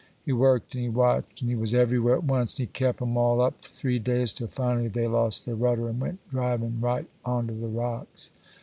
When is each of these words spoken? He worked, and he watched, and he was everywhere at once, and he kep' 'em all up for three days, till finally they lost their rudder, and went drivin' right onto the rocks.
He 0.25 0.33
worked, 0.33 0.73
and 0.73 0.83
he 0.83 0.89
watched, 0.89 1.41
and 1.41 1.49
he 1.51 1.55
was 1.55 1.75
everywhere 1.75 2.15
at 2.15 2.23
once, 2.23 2.57
and 2.57 2.67
he 2.67 2.73
kep' 2.73 3.03
'em 3.03 3.17
all 3.17 3.39
up 3.39 3.61
for 3.61 3.69
three 3.69 3.99
days, 3.99 4.33
till 4.33 4.47
finally 4.47 4.87
they 4.87 5.05
lost 5.07 5.45
their 5.45 5.53
rudder, 5.53 5.87
and 5.89 6.01
went 6.01 6.27
drivin' 6.31 6.81
right 6.81 7.05
onto 7.23 7.53
the 7.61 7.67
rocks. 7.67 8.31